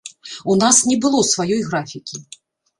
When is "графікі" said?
1.71-2.27